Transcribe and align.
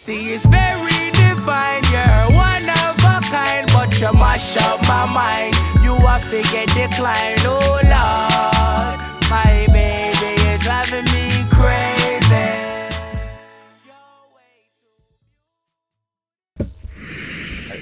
See, 0.00 0.32
it's 0.32 0.46
very 0.46 1.10
divine. 1.10 1.82
You're 1.92 2.34
one 2.34 2.66
of 2.70 2.96
a 3.04 3.20
kind, 3.28 3.68
but 3.70 4.00
you 4.00 4.10
mash 4.14 4.56
up 4.56 4.80
my 4.88 5.04
mind. 5.12 5.54
You 5.84 5.94
have 6.06 6.24
to 6.30 6.40
get 6.50 6.68
decline, 6.68 7.36
oh 7.40 7.80
Lord. 7.84 9.00
My 9.28 9.66
baby 9.70 10.40
is 10.48 10.62
driving 10.62 11.04
me 11.12 11.44
crazy. 11.50 12.48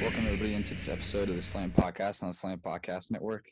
Welcome 0.03 0.27
everybody 0.27 0.55
into 0.55 0.75
this 0.75 0.89
episode 0.89 1.29
of 1.29 1.37
the 1.37 1.43
Slam 1.43 1.71
Podcast 1.71 2.25
on 2.25 2.31
the 2.31 2.35
Slam 2.35 2.59
Podcast 2.59 3.13
Network. 3.13 3.45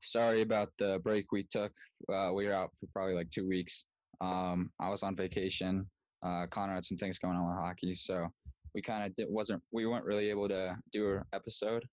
Sorry 0.00 0.42
about 0.42 0.68
the 0.78 1.00
break 1.02 1.32
we 1.32 1.42
took. 1.42 1.72
Uh, 2.08 2.30
we 2.32 2.46
were 2.46 2.54
out 2.54 2.70
for 2.78 2.86
probably 2.92 3.14
like 3.14 3.30
two 3.30 3.48
weeks. 3.48 3.84
Um, 4.20 4.70
I 4.78 4.90
was 4.90 5.02
on 5.02 5.16
vacation. 5.16 5.88
Uh, 6.22 6.46
Connor 6.46 6.74
had 6.74 6.84
some 6.84 6.98
things 6.98 7.18
going 7.18 7.36
on 7.36 7.46
with 7.46 7.56
hockey, 7.56 7.94
so 7.94 8.28
we 8.74 8.82
kind 8.82 9.04
of 9.04 9.26
wasn't 9.28 9.62
we 9.72 9.86
weren't 9.86 10.04
really 10.04 10.30
able 10.30 10.48
to 10.48 10.76
do 10.92 11.16
an 11.16 11.22
episode 11.32 11.84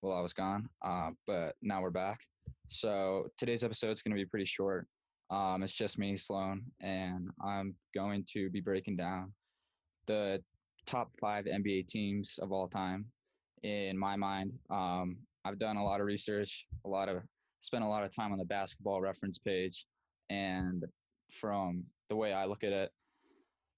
while 0.00 0.16
I 0.16 0.20
was 0.20 0.32
gone. 0.32 0.68
Uh, 0.84 1.10
but 1.26 1.54
now 1.62 1.82
we're 1.82 1.90
back. 1.90 2.20
So 2.68 3.28
today's 3.38 3.64
episode 3.64 3.90
is 3.90 4.02
going 4.02 4.16
to 4.16 4.22
be 4.22 4.28
pretty 4.28 4.44
short. 4.44 4.86
Um, 5.30 5.62
it's 5.62 5.74
just 5.74 5.98
me, 5.98 6.16
Sloan, 6.16 6.62
and 6.80 7.28
I'm 7.44 7.74
going 7.94 8.24
to 8.32 8.50
be 8.50 8.60
breaking 8.60 8.96
down 8.96 9.32
the 10.06 10.42
top 10.86 11.10
five 11.20 11.44
NBA 11.44 11.88
teams 11.88 12.38
of 12.40 12.50
all 12.50 12.68
time 12.68 13.04
in 13.62 13.98
my 13.98 14.16
mind. 14.16 14.52
Um, 14.70 15.18
I've 15.44 15.58
done 15.58 15.76
a 15.76 15.84
lot 15.84 16.00
of 16.00 16.06
research, 16.06 16.66
a 16.84 16.88
lot 16.88 17.08
of 17.08 17.22
spent 17.60 17.84
a 17.84 17.88
lot 17.88 18.04
of 18.04 18.14
time 18.14 18.32
on 18.32 18.38
the 18.38 18.44
basketball 18.44 19.00
reference 19.00 19.38
page, 19.38 19.86
and 20.30 20.84
from 21.30 21.84
the 22.08 22.16
way 22.16 22.32
I 22.32 22.46
look 22.46 22.64
at 22.64 22.72
it, 22.72 22.90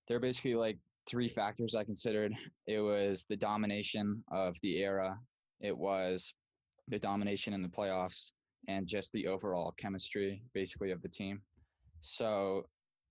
there 0.09 0.17
are 0.17 0.21
basically 0.21 0.55
like 0.55 0.79
three 1.09 1.29
factors 1.29 1.75
I 1.75 1.85
considered. 1.85 2.33
It 2.67 2.81
was 2.81 3.25
the 3.29 3.37
domination 3.37 4.23
of 4.31 4.57
the 4.63 4.79
era, 4.79 5.19
it 5.61 5.77
was 5.77 6.35
the 6.88 6.99
domination 6.99 7.55
in 7.55 7.63
the 7.63 7.69
playoffs, 7.69 8.30
and 8.69 8.87
just 8.87 9.13
the 9.13 9.27
overall 9.27 9.73
chemistry, 9.79 10.43
basically, 10.55 10.91
of 10.91 11.02
the 11.02 11.09
team. 11.09 11.41
So 12.01 12.66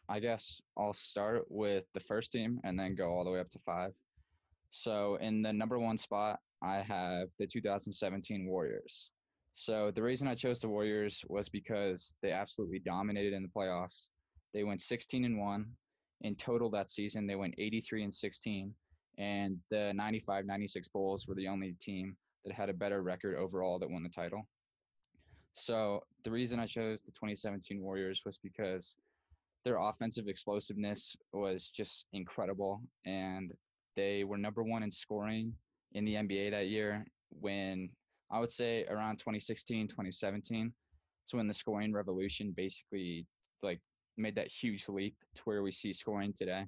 I 0.07 0.19
guess 0.19 0.59
I'll 0.77 0.93
start 0.93 1.45
with 1.49 1.85
the 1.93 1.99
first 1.99 2.31
team 2.31 2.59
and 2.63 2.79
then 2.79 2.95
go 2.95 3.09
all 3.09 3.23
the 3.23 3.31
way 3.31 3.39
up 3.39 3.49
to 3.51 3.59
five. 3.59 3.93
So 4.71 5.17
in 5.21 5.41
the 5.41 5.53
number 5.53 5.79
one 5.79 5.97
spot, 5.97 6.39
I 6.61 6.81
have 6.81 7.29
the 7.37 7.47
2017 7.47 8.47
Warriors. 8.47 9.11
So 9.53 9.91
the 9.91 10.01
reason 10.01 10.27
I 10.27 10.35
chose 10.35 10.61
the 10.61 10.69
Warriors 10.69 11.23
was 11.27 11.49
because 11.49 12.13
they 12.21 12.31
absolutely 12.31 12.79
dominated 12.79 13.33
in 13.33 13.43
the 13.43 13.49
playoffs. 13.49 14.07
They 14.53 14.63
went 14.63 14.81
16 14.81 15.25
and 15.25 15.37
1. 15.37 15.65
In 16.21 16.35
total 16.35 16.69
that 16.71 16.89
season, 16.89 17.27
they 17.27 17.35
went 17.35 17.55
83 17.57 18.03
and 18.03 18.13
16. 18.13 18.73
And 19.17 19.57
the 19.69 19.93
95 19.93 20.45
96 20.45 20.87
Bulls 20.89 21.27
were 21.27 21.35
the 21.35 21.47
only 21.47 21.75
team 21.81 22.15
that 22.45 22.53
had 22.53 22.69
a 22.69 22.73
better 22.73 23.01
record 23.01 23.35
overall 23.37 23.79
that 23.79 23.89
won 23.89 24.03
the 24.03 24.09
title. 24.09 24.47
So 25.53 26.03
the 26.23 26.31
reason 26.31 26.59
I 26.59 26.67
chose 26.67 27.01
the 27.01 27.11
2017 27.11 27.81
Warriors 27.81 28.21
was 28.25 28.37
because 28.37 28.95
their 29.65 29.77
offensive 29.77 30.27
explosiveness 30.27 31.17
was 31.33 31.69
just 31.69 32.05
incredible. 32.13 32.81
And 33.05 33.51
they 33.95 34.23
were 34.23 34.37
number 34.37 34.63
one 34.63 34.83
in 34.83 34.91
scoring 34.91 35.53
in 35.93 36.05
the 36.05 36.15
NBA 36.15 36.51
that 36.51 36.67
year 36.67 37.05
when 37.29 37.89
I 38.31 38.39
would 38.39 38.51
say 38.51 38.85
around 38.85 39.17
2016, 39.17 39.87
2017. 39.87 40.71
So 41.25 41.37
when 41.37 41.47
the 41.47 41.53
scoring 41.53 41.91
revolution 41.93 42.53
basically 42.55 43.25
like 43.61 43.79
made 44.19 44.35
that 44.35 44.47
huge 44.47 44.87
leap 44.89 45.15
to 45.35 45.41
where 45.43 45.63
we 45.63 45.71
see 45.71 45.93
scoring 45.93 46.33
today. 46.33 46.65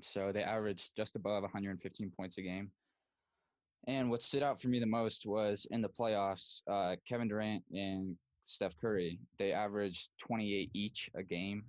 So 0.00 0.32
they 0.32 0.42
averaged 0.42 0.90
just 0.96 1.16
above 1.16 1.42
115 1.42 2.10
points 2.16 2.38
a 2.38 2.42
game. 2.42 2.70
And 3.86 4.10
what 4.10 4.22
stood 4.22 4.42
out 4.42 4.60
for 4.60 4.68
me 4.68 4.80
the 4.80 4.86
most 4.86 5.26
was 5.26 5.66
in 5.70 5.80
the 5.80 5.88
playoffs, 5.88 6.60
uh, 6.70 6.96
Kevin 7.08 7.28
Durant 7.28 7.64
and 7.72 8.16
Steph 8.44 8.76
Curry, 8.80 9.18
they 9.38 9.52
averaged 9.52 10.10
28 10.18 10.70
each 10.74 11.10
a 11.14 11.22
game, 11.22 11.64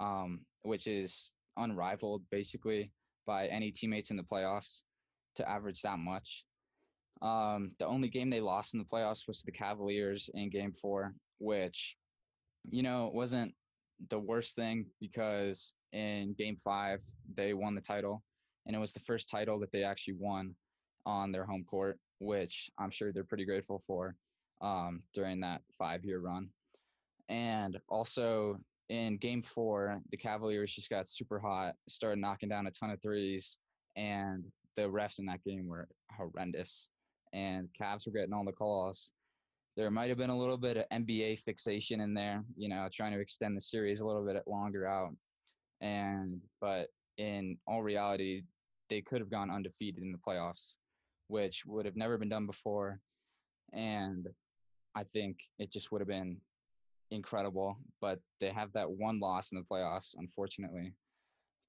um, 0.00 0.40
which 0.62 0.86
is 0.86 1.32
unrivaled 1.56 2.22
basically 2.30 2.92
by 3.26 3.46
any 3.48 3.70
teammates 3.70 4.10
in 4.10 4.16
the 4.16 4.22
playoffs 4.22 4.82
to 5.36 5.48
average 5.48 5.82
that 5.82 5.98
much. 5.98 6.44
Um, 7.22 7.70
the 7.78 7.86
only 7.86 8.08
game 8.08 8.30
they 8.30 8.40
lost 8.40 8.74
in 8.74 8.78
the 8.78 8.86
playoffs 8.86 9.26
was 9.26 9.42
the 9.42 9.52
Cavaliers 9.52 10.30
in 10.34 10.50
game 10.50 10.72
four, 10.72 11.14
which, 11.38 11.96
you 12.70 12.82
know, 12.82 13.10
wasn't 13.12 13.54
the 14.10 14.18
worst 14.18 14.54
thing 14.54 14.86
because 15.00 15.74
in 15.92 16.34
game 16.38 16.56
five, 16.56 17.02
they 17.34 17.54
won 17.54 17.74
the 17.74 17.80
title. 17.80 18.22
And 18.66 18.76
it 18.76 18.78
was 18.78 18.92
the 18.92 19.00
first 19.00 19.28
title 19.28 19.58
that 19.60 19.72
they 19.72 19.82
actually 19.82 20.14
won 20.14 20.54
on 21.06 21.32
their 21.32 21.44
home 21.44 21.64
court, 21.64 21.98
which 22.20 22.70
I'm 22.78 22.90
sure 22.90 23.12
they're 23.12 23.24
pretty 23.24 23.44
grateful 23.44 23.82
for 23.86 24.14
um, 24.60 25.02
during 25.14 25.40
that 25.40 25.62
five 25.78 26.04
year 26.04 26.20
run. 26.20 26.48
And 27.28 27.78
also 27.88 28.58
in 28.88 29.16
game 29.18 29.42
four, 29.42 30.00
the 30.10 30.16
Cavaliers 30.16 30.74
just 30.74 30.90
got 30.90 31.08
super 31.08 31.38
hot, 31.38 31.74
started 31.88 32.20
knocking 32.20 32.48
down 32.48 32.66
a 32.66 32.70
ton 32.70 32.90
of 32.90 33.00
threes, 33.02 33.58
and 33.96 34.44
the 34.76 34.82
refs 34.82 35.18
in 35.18 35.26
that 35.26 35.42
game 35.44 35.66
were 35.66 35.88
horrendous 36.16 36.88
and 37.32 37.68
Cavs 37.80 38.06
were 38.06 38.12
getting 38.12 38.32
all 38.32 38.44
the 38.44 38.52
calls. 38.52 39.12
There 39.78 39.92
might 39.92 40.08
have 40.08 40.18
been 40.18 40.28
a 40.28 40.36
little 40.36 40.56
bit 40.56 40.76
of 40.76 40.88
NBA 40.92 41.38
fixation 41.38 42.00
in 42.00 42.12
there, 42.12 42.42
you 42.56 42.68
know, 42.68 42.88
trying 42.92 43.12
to 43.12 43.20
extend 43.20 43.56
the 43.56 43.60
series 43.60 44.00
a 44.00 44.04
little 44.04 44.26
bit 44.26 44.42
longer 44.48 44.88
out. 44.88 45.14
And 45.80 46.40
but 46.60 46.88
in 47.16 47.56
all 47.64 47.84
reality, 47.84 48.42
they 48.90 49.02
could 49.02 49.20
have 49.20 49.30
gone 49.30 49.52
undefeated 49.52 50.02
in 50.02 50.10
the 50.10 50.18
playoffs, 50.18 50.74
which 51.28 51.62
would 51.64 51.86
have 51.86 51.94
never 51.94 52.18
been 52.18 52.28
done 52.28 52.44
before. 52.44 52.98
And 53.72 54.26
I 54.96 55.04
think 55.04 55.38
it 55.60 55.70
just 55.70 55.92
would 55.92 56.00
have 56.00 56.08
been 56.08 56.38
incredible. 57.12 57.76
But 58.00 58.18
they 58.40 58.50
have 58.50 58.72
that 58.72 58.90
one 58.90 59.20
loss 59.20 59.52
in 59.52 59.58
the 59.58 59.64
playoffs, 59.64 60.16
unfortunately. 60.18 60.92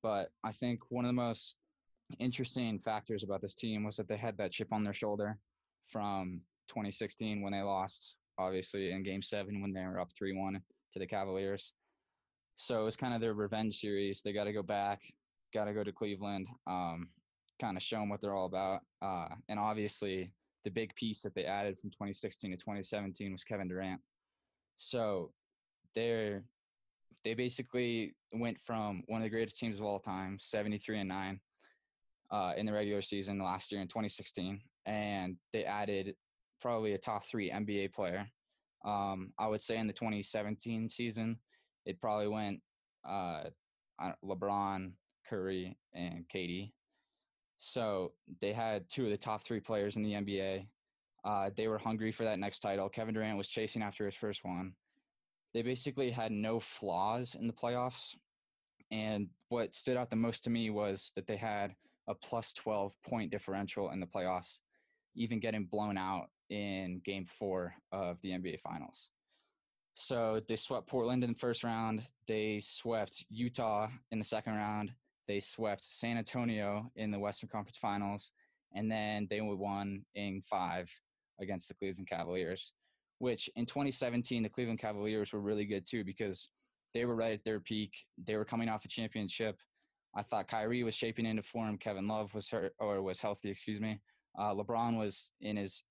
But 0.02 0.30
I 0.44 0.52
think 0.52 0.80
one 0.90 1.06
of 1.06 1.10
the 1.10 1.14
most 1.14 1.58
interesting 2.18 2.80
factors 2.80 3.22
about 3.22 3.44
this 3.44 3.54
team 3.54 3.84
was 3.84 3.98
that 3.98 4.08
they 4.08 4.18
had 4.18 4.36
that 4.38 4.52
chip 4.52 4.74
on 4.74 4.84
their 4.84 4.96
shoulder 4.96 5.38
from 5.86 6.42
2016 6.70 7.42
when 7.42 7.54
they 7.54 7.62
lost, 7.62 8.16
obviously, 8.38 8.92
in 8.92 9.04
game 9.04 9.22
seven 9.22 9.62
when 9.62 9.74
they 9.74 9.82
were 9.82 10.00
up 10.00 10.10
3 10.18 10.36
1 10.36 10.62
to 10.94 11.00
the 11.00 11.08
Cavaliers. 11.08 11.74
So 12.56 12.82
it 12.82 12.84
was 12.84 12.96
kind 12.96 13.14
of 13.14 13.22
their 13.22 13.34
revenge 13.34 13.80
series. 13.80 14.22
They 14.22 14.34
got 14.34 14.46
to 14.46 14.54
go 14.54 14.64
back, 14.64 15.02
got 15.54 15.66
to 15.66 15.74
go 15.74 15.84
to 15.84 15.92
Cleveland, 15.92 16.48
um, 16.68 17.10
kind 17.62 17.78
of 17.78 17.84
show 17.84 17.98
them 17.98 18.10
what 18.10 18.22
they're 18.22 18.36
all 18.36 18.46
about. 18.46 18.82
Uh, 19.02 19.36
and 19.48 19.60
obviously, 19.60 20.32
the 20.66 20.72
big 20.72 20.94
piece 20.96 21.22
that 21.22 21.34
they 21.36 21.46
added 21.46 21.78
from 21.78 21.90
2016 21.92 22.52
to 22.52 22.58
2017 22.58 23.32
was 23.32 23.44
Kevin 23.44 23.68
Durant. 23.68 24.02
So 24.78 25.32
they're 25.96 26.44
they 27.24 27.34
basically 27.34 28.16
went 28.32 28.60
from 28.60 29.04
one 29.08 29.22
of 29.22 29.26
the 29.26 29.30
greatest 29.30 29.58
teams 29.58 29.80
of 29.80 29.86
all 29.86 30.00
time, 30.00 30.38
73 30.40 31.00
and 31.00 31.10
9, 31.10 31.40
uh, 32.32 32.54
in 32.56 32.66
the 32.66 32.72
regular 32.74 33.02
season 33.02 33.40
last 33.40 33.72
year 33.72 33.82
in 33.82 33.88
2016, 33.88 34.62
and 34.86 35.36
they 35.52 35.66
added 35.66 36.16
probably 36.62 36.94
a 36.94 36.98
top 36.98 37.26
three 37.26 37.52
NBA 37.52 37.94
player. 37.94 38.28
Um, 38.86 39.34
I 39.38 39.48
would 39.48 39.62
say 39.62 39.78
in 39.78 39.88
the 39.88 39.94
2017 39.94 40.90
season, 40.90 41.38
it 41.86 42.00
probably 42.00 42.28
went 42.28 42.62
uh, 43.08 43.44
LeBron, 44.24 44.92
Curry, 45.30 45.78
and 45.94 46.26
KD. 46.34 46.72
So 47.58 48.14
they 48.40 48.54
had 48.54 48.90
two 48.90 49.06
of 49.06 49.12
the 49.12 49.18
top 49.18 49.44
three 49.44 49.60
players 49.60 49.98
in 49.98 50.04
the 50.04 50.14
NBA. 50.14 50.66
Uh, 51.26 51.50
they 51.56 51.68
were 51.68 51.78
hungry 51.78 52.12
for 52.12 52.24
that 52.24 52.40
next 52.40 52.60
title. 52.60 52.88
Kevin 52.88 53.14
Durant 53.14 53.38
was 53.38 53.50
chasing 53.50 53.82
after 53.82 54.06
his 54.06 54.16
first 54.16 54.46
one. 54.46 54.74
They 55.54 55.62
basically 55.62 56.12
had 56.12 56.32
no 56.32 56.60
flaws 56.60 57.36
in 57.36 57.48
the 57.48 57.54
playoffs. 57.54 58.16
And 58.92 59.28
what 59.50 59.76
stood 59.76 59.98
out 59.98 60.10
the 60.10 60.16
most 60.16 60.44
to 60.46 60.50
me 60.50 60.70
was 60.70 61.12
that 61.16 61.28
they 61.28 61.36
had 61.36 61.76
a 62.08 62.16
plus 62.16 62.54
12 62.54 62.96
point 63.04 63.32
differential 63.32 63.92
in 63.92 64.00
the 64.00 64.08
playoffs, 64.08 64.60
even 65.16 65.40
getting 65.40 65.66
blown 65.66 65.98
out 65.98 66.30
in 66.50 67.02
game 67.04 67.26
four 67.26 67.74
of 67.92 68.22
the 68.22 68.30
NBA 68.30 68.60
Finals. 68.60 69.10
So 69.96 70.42
they 70.48 70.56
swept 70.56 70.88
Portland 70.88 71.24
in 71.24 71.34
the 71.34 71.38
first 71.38 71.64
round. 71.64 72.04
They 72.28 72.62
swept 72.62 73.26
Utah 73.30 73.90
in 74.12 74.20
the 74.20 74.26
second 74.26 74.56
round. 74.56 74.94
They 75.28 75.40
swept 75.40 75.84
San 75.84 76.18
Antonio 76.18 76.90
in 76.96 77.12
the 77.12 77.20
Western 77.20 77.50
Conference 77.50 77.78
Finals. 77.78 78.32
And 78.74 78.90
then 78.90 79.28
they 79.30 79.42
won 79.42 80.06
in 80.16 80.42
five 80.42 80.90
against 81.42 81.68
the 81.68 81.74
Cleveland 81.74 82.08
Cavaliers, 82.08 82.74
which 83.20 83.50
in 83.56 83.66
2017, 83.66 84.44
the 84.44 84.50
Cleveland 84.50 84.80
Cavaliers 84.80 85.34
were 85.34 85.42
really 85.42 85.66
good 85.66 85.86
too 85.86 86.04
because 86.04 86.50
they 86.94 87.06
were 87.06 87.16
right 87.16 87.34
at 87.34 87.44
their 87.44 87.60
peak. 87.60 87.94
They 88.26 88.36
were 88.36 88.46
coming 88.46 88.70
off 88.70 88.86
a 88.86 88.88
championship. 88.88 89.60
I 90.16 90.24
thought 90.24 90.48
Kyrie 90.48 90.84
was 90.84 90.96
shaping 90.96 91.26
into 91.26 91.44
form. 91.44 91.78
Kevin 91.78 92.08
Love 92.08 92.34
was 92.34 92.50
hurt 92.50 92.74
or 92.80 93.02
was 93.02 93.20
healthy, 93.20 93.50
excuse 93.50 93.80
me. 93.80 94.00
Uh, 94.38 94.54
LeBron 94.54 94.98
was 94.98 95.32
in 95.42 95.58
his 95.58 95.84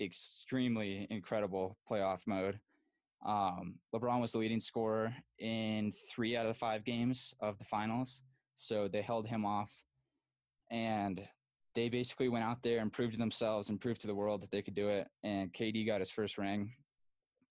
extremely 0.00 1.06
incredible 1.10 1.78
playoff 1.88 2.20
mode. 2.26 2.58
Um, 3.26 3.76
LeBron 3.94 4.20
was 4.20 4.32
the 4.32 4.38
leading 4.38 4.60
scorer 4.60 5.12
in 5.38 5.92
three 6.10 6.36
out 6.36 6.46
of 6.46 6.52
the 6.52 6.58
five 6.58 6.84
games 6.84 7.34
of 7.40 7.58
the 7.58 7.64
finals, 7.64 8.22
so 8.56 8.88
they 8.88 9.02
held 9.02 9.26
him 9.26 9.44
off. 9.44 9.72
and 10.70 11.20
they 11.74 11.88
basically 11.88 12.28
went 12.28 12.44
out 12.44 12.62
there 12.62 12.80
and 12.80 12.92
proved 12.92 13.12
to 13.12 13.18
themselves 13.18 13.68
and 13.68 13.80
proved 13.80 14.00
to 14.00 14.06
the 14.06 14.14
world 14.14 14.42
that 14.42 14.50
they 14.50 14.62
could 14.62 14.74
do 14.74 14.88
it. 14.88 15.06
And 15.22 15.52
KD 15.52 15.86
got 15.86 16.00
his 16.00 16.10
first 16.10 16.38
ring, 16.38 16.72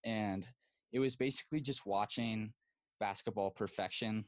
and 0.03 0.45
it 0.91 0.99
was 0.99 1.15
basically 1.15 1.61
just 1.61 1.85
watching 1.85 2.53
basketball 2.99 3.51
perfection. 3.51 4.25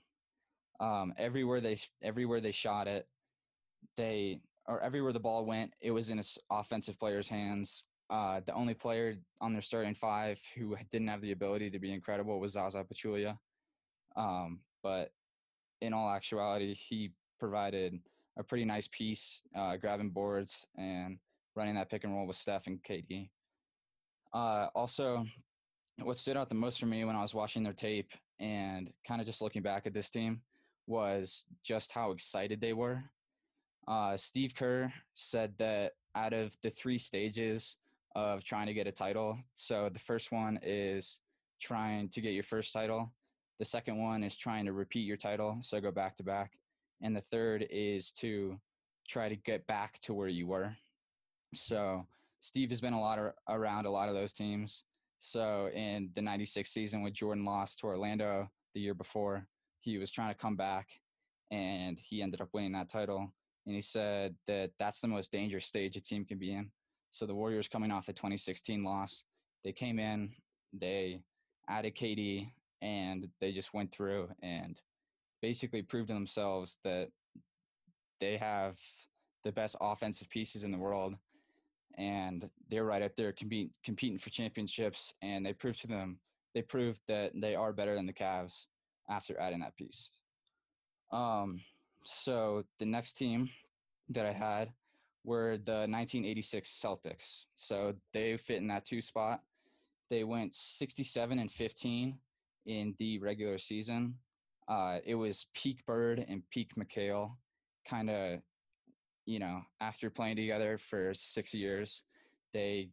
Um, 0.80 1.14
everywhere 1.18 1.62
they 1.62 1.78
everywhere 2.02 2.42
they 2.42 2.52
shot 2.52 2.88
it, 2.88 3.08
they 3.98 4.40
or 4.68 4.82
everywhere 4.82 5.14
the 5.14 5.20
ball 5.20 5.46
went, 5.46 5.74
it 5.82 5.92
was 5.92 6.10
in 6.10 6.18
his 6.18 6.38
offensive 6.50 7.00
player's 7.00 7.28
hands. 7.28 7.84
Uh, 8.12 8.42
the 8.46 8.54
only 8.54 8.74
player 8.74 9.16
on 9.40 9.54
their 9.54 9.62
starting 9.62 9.96
five 9.96 10.38
who 10.56 10.76
didn't 10.92 11.08
have 11.08 11.22
the 11.22 11.32
ability 11.32 11.70
to 11.70 11.80
be 11.80 11.94
incredible 11.94 12.42
was 12.42 12.52
Zaza 12.52 12.84
Pachulia. 12.84 13.38
Um, 14.18 14.60
but 14.84 15.12
in 15.80 15.94
all 15.94 16.12
actuality, 16.12 16.74
he 16.74 17.14
provided 17.40 17.98
a 18.38 18.44
pretty 18.44 18.66
nice 18.66 18.90
piece, 18.90 19.42
uh, 19.56 19.78
grabbing 19.78 20.10
boards 20.10 20.68
and 20.78 21.20
running 21.56 21.76
that 21.76 21.90
pick 21.90 22.04
and 22.04 22.14
roll 22.14 22.28
with 22.28 22.36
Steph 22.36 22.68
and 22.68 22.84
KD. 22.84 23.30
Uh, 24.34 24.68
also, 24.76 25.24
what 26.02 26.18
stood 26.18 26.36
out 26.36 26.50
the 26.50 26.56
most 26.56 26.82
for 26.82 26.88
me 26.88 27.06
when 27.06 27.16
I 27.16 27.22
was 27.22 27.34
watching 27.34 27.64
their 27.64 27.74
tape 27.74 28.12
and 28.42 28.92
kind 29.08 29.22
of 29.22 29.28
just 29.28 29.42
looking 29.42 29.62
back 29.62 29.88
at 29.88 29.94
this 29.94 30.10
team 30.10 30.42
was 30.86 31.46
just 31.64 31.94
how 31.94 32.12
excited 32.12 32.60
they 32.60 32.74
were. 32.74 33.04
Uh, 33.88 34.18
Steve 34.18 34.54
Kerr 34.54 34.92
said 35.14 35.54
that 35.60 35.94
out 36.16 36.34
of 36.34 36.56
the 36.62 36.70
three 36.70 36.98
stages 36.98 37.78
of 38.16 38.44
trying 38.44 38.68
to 38.68 38.74
get 38.74 38.88
a 38.88 38.92
title, 38.92 39.38
so 39.54 39.90
the 39.90 40.00
first 40.00 40.32
one 40.32 40.60
is 40.64 41.20
trying 41.62 42.10
to 42.10 42.22
get 42.22 42.34
your 42.34 42.44
first 42.44 42.74
title. 42.74 43.12
The 43.60 43.66
second 43.66 44.02
one 44.02 44.24
is 44.24 44.36
trying 44.36 44.66
to 44.66 44.74
repeat 44.74 45.02
your 45.02 45.18
title, 45.18 45.58
so 45.62 45.80
go 45.80 45.92
back 45.92 46.16
to 46.18 46.24
back. 46.24 46.54
And 47.02 47.16
the 47.16 47.22
third 47.22 47.68
is 47.70 48.12
to 48.14 48.60
try 49.08 49.30
to 49.30 49.36
get 49.36 49.66
back 49.68 50.00
to 50.02 50.14
where 50.14 50.28
you 50.28 50.48
were. 50.48 50.76
So 51.54 52.06
Steve 52.40 52.70
has 52.70 52.82
been 52.82 52.94
a 52.94 53.00
lot 53.00 53.20
of, 53.20 53.34
around 53.50 53.86
a 53.86 53.92
lot 53.92 54.10
of 54.10 54.16
those 54.16 54.34
teams. 54.34 54.86
So 55.20 55.70
in 55.74 56.10
the 56.16 56.22
96 56.22 56.70
season 56.70 57.02
when 57.02 57.14
Jordan 57.14 57.46
lost 57.46 57.80
to 57.80 57.88
Orlando 57.88 58.50
the 58.74 58.80
year 58.80 58.94
before, 58.94 59.46
he 59.80 59.98
was 59.98 60.12
trying 60.12 60.34
to 60.34 60.40
come 60.40 60.56
back 60.56 60.88
and 61.52 62.00
he 62.00 62.22
ended 62.22 62.42
up 62.42 62.50
winning 62.54 62.72
that 62.72 62.90
title. 62.90 63.32
And 63.66 63.76
he 63.76 63.82
said 63.82 64.36
that 64.48 64.72
that's 64.80 65.02
the 65.02 65.08
most 65.08 65.32
dangerous 65.32 65.68
stage 65.68 65.96
a 65.96 66.02
team 66.02 66.26
can 66.26 66.40
be 66.40 66.54
in. 66.54 66.72
So 67.12 67.26
the 67.26 67.36
Warriors 67.36 67.68
coming 67.68 67.92
off 67.92 68.06
the 68.06 68.14
2016 68.14 68.84
loss, 68.84 69.24
they 69.64 69.72
came 69.72 70.00
in, 70.00 70.32
they 70.74 71.22
added 71.70 71.96
KD, 71.96 72.52
and 72.82 73.28
they 73.40 73.52
just 73.52 73.74
went 73.74 73.92
through 73.92 74.30
and 74.42 74.80
basically 75.42 75.82
proved 75.82 76.08
to 76.08 76.14
themselves 76.14 76.78
that 76.84 77.10
they 78.20 78.38
have 78.38 78.78
the 79.44 79.52
best 79.52 79.76
offensive 79.82 80.30
pieces 80.30 80.64
in 80.64 80.72
the 80.72 80.78
world 80.78 81.16
and 81.98 82.50
they're 82.70 82.86
right 82.86 83.02
up 83.02 83.16
there 83.16 83.34
competing 83.34 84.18
for 84.18 84.30
championships 84.30 85.14
and 85.22 85.46
they 85.46 85.52
proved 85.52 85.82
to 85.82 85.88
them 85.88 86.20
they 86.54 86.62
proved 86.62 87.02
that 87.08 87.32
they 87.36 87.56
are 87.56 87.74
better 87.74 87.96
than 87.96 88.06
the 88.06 88.14
Cavs 88.14 88.66
after 89.10 89.40
adding 89.40 89.60
that 89.60 89.76
piece. 89.76 90.10
Um, 91.12 91.62
so 92.04 92.64
the 92.80 92.86
next 92.86 93.14
team 93.14 93.50
that 94.10 94.26
I 94.26 94.34
had 94.34 94.70
were 95.24 95.58
the 95.66 95.88
1986 95.88 96.82
Celtics. 96.84 97.46
So 97.56 97.94
they 98.14 98.38
fit 98.38 98.58
in 98.58 98.68
that 98.68 98.86
two 98.86 99.02
spot. 99.02 99.42
They 100.10 100.24
went 100.24 100.56
67 100.56 101.40
and 101.40 101.52
15 101.52 102.18
in 102.66 102.96
the 102.98 103.20
regular 103.20 103.58
season. 103.58 104.16
Uh, 104.68 105.00
it 105.06 105.16
was 105.16 105.48
peak 105.54 105.86
Bird 105.86 106.26
and 106.28 106.44
peak 106.50 106.72
McHale, 106.76 107.32
kind 107.88 108.10
of, 108.10 108.40
you 109.26 109.40
know, 109.40 109.62
after 109.80 110.10
playing 110.10 110.36
together 110.36 110.78
for 110.78 111.14
six 111.14 111.54
years, 111.54 112.04
they 112.54 112.90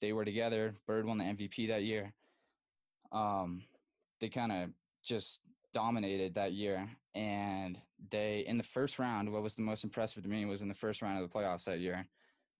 they 0.00 0.12
were 0.12 0.24
together. 0.24 0.72
Bird 0.86 1.06
won 1.06 1.18
the 1.18 1.24
MVP 1.24 1.68
that 1.68 1.82
year. 1.82 2.12
Um, 3.10 3.62
they 4.20 4.28
kind 4.28 4.52
of 4.52 4.70
just 5.02 5.40
dominated 5.72 6.34
that 6.34 6.52
year, 6.52 6.88
and 7.14 7.78
they 8.10 8.44
in 8.46 8.58
the 8.58 8.64
first 8.64 8.98
round. 8.98 9.30
What 9.30 9.42
was 9.42 9.54
the 9.54 9.62
most 9.62 9.84
impressive 9.84 10.22
to 10.22 10.28
me 10.28 10.44
was 10.44 10.62
in 10.62 10.68
the 10.68 10.74
first 10.74 11.02
round 11.02 11.22
of 11.22 11.28
the 11.28 11.38
playoffs 11.38 11.64
that 11.64 11.80
year. 11.80 12.06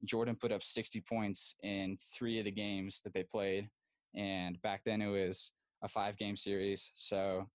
Jordan 0.05 0.37
put 0.37 0.52
up 0.52 0.62
60 0.62 1.00
points 1.00 1.56
in 1.62 1.99
three 2.14 2.38
of 2.38 2.44
the 2.44 2.52
games 2.52 3.00
that 3.02 3.12
they 3.12 3.25
played, 3.25 3.69
and 4.14 4.60
back 4.62 4.82
then 4.84 5.02
it 5.02 5.08
was 5.08 5.52
a 5.82 5.88
five 5.88 6.16
game 6.16 6.37
series. 6.37 6.90
So 6.94 7.49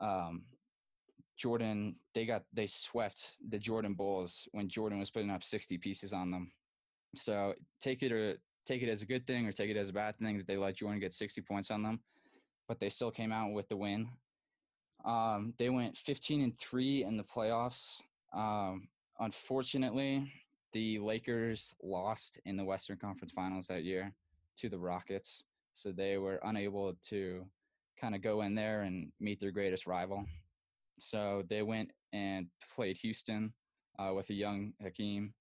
um, 0.00 0.42
Jordan, 1.36 1.96
they 2.14 2.26
got 2.26 2.44
they 2.52 2.66
swept 2.66 3.36
the 3.48 3.58
Jordan 3.58 3.94
Bulls 3.94 4.48
when 4.52 4.68
Jordan 4.68 4.98
was 4.98 5.10
putting 5.10 5.30
up 5.30 5.42
60 5.42 5.78
pieces 5.78 6.12
on 6.12 6.30
them. 6.30 6.52
So 7.14 7.54
take 7.80 8.02
it 8.02 8.12
or 8.12 8.36
take 8.66 8.82
it 8.82 8.88
as 8.88 9.02
a 9.02 9.06
good 9.06 9.26
thing 9.26 9.46
or 9.46 9.52
take 9.52 9.70
it 9.70 9.76
as 9.76 9.88
a 9.88 9.94
bad 9.94 10.18
thing 10.18 10.36
that 10.38 10.46
they 10.46 10.56
let 10.56 10.76
Jordan 10.76 11.00
get 11.00 11.12
60 11.12 11.40
points 11.42 11.70
on 11.70 11.82
them, 11.82 12.00
but 12.68 12.78
they 12.78 12.88
still 12.88 13.10
came 13.10 13.32
out 13.32 13.52
with 13.52 13.68
the 13.68 13.76
win. 13.76 14.08
Um, 15.04 15.54
they 15.58 15.70
went 15.70 15.96
15 15.96 16.42
and 16.42 16.58
three 16.58 17.04
in 17.04 17.16
the 17.16 17.24
playoffs. 17.24 18.00
Um, 18.32 18.88
unfortunately, 19.18 20.32
the 20.72 20.98
Lakers 20.98 21.74
lost 21.82 22.40
in 22.44 22.56
the 22.56 22.64
Western 22.64 22.96
Conference 22.96 23.32
Finals 23.32 23.66
that 23.68 23.84
year 23.84 24.12
to 24.58 24.68
the 24.68 24.78
Rockets, 24.78 25.42
so 25.74 25.90
they 25.90 26.18
were 26.18 26.40
unable 26.44 26.94
to 27.08 27.44
kind 28.00 28.14
of 28.14 28.22
go 28.22 28.42
in 28.42 28.54
there 28.54 28.82
and 28.82 29.10
meet 29.20 29.40
their 29.40 29.50
greatest 29.50 29.86
rival. 29.86 30.24
So 30.98 31.42
they 31.48 31.62
went 31.62 31.90
and 32.12 32.46
played 32.74 32.96
Houston 32.98 33.52
uh, 33.98 34.12
with 34.14 34.30
a 34.30 34.34
young 34.34 34.72
Hakeem. 34.82 35.34